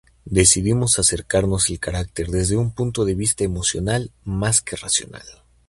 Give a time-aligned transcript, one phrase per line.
[0.25, 5.27] Decidimos acercarnos el carácter desde un punto de vista emocional más que racional.